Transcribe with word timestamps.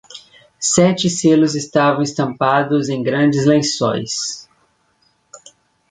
Sete 0.73 1.11
selos 1.11 1.53
estavam 1.53 2.01
estampados 2.01 2.89
em 2.89 3.03
grandes 3.03 3.45
lençóis. 3.45 4.49